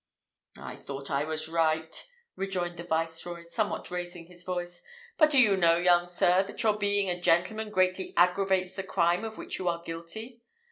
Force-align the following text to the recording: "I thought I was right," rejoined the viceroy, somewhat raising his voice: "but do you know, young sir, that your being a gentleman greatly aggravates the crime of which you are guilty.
"I 0.57 0.77
thought 0.77 1.11
I 1.11 1.25
was 1.25 1.47
right," 1.47 2.07
rejoined 2.35 2.77
the 2.77 2.83
viceroy, 2.83 3.43
somewhat 3.43 3.91
raising 3.91 4.25
his 4.25 4.41
voice: 4.41 4.81
"but 5.15 5.29
do 5.29 5.37
you 5.39 5.55
know, 5.55 5.77
young 5.77 6.07
sir, 6.07 6.41
that 6.41 6.63
your 6.63 6.73
being 6.75 7.07
a 7.07 7.21
gentleman 7.21 7.69
greatly 7.69 8.11
aggravates 8.17 8.73
the 8.75 8.81
crime 8.81 9.23
of 9.23 9.37
which 9.37 9.59
you 9.59 9.67
are 9.67 9.83
guilty. 9.83 10.41